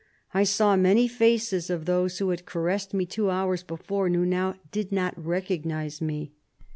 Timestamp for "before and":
3.61-4.15